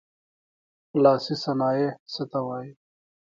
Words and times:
لاسي 1.03 1.35
صنایع 1.43 1.89
څه 2.13 2.23
ته 2.31 2.39
وايي. 2.47 2.71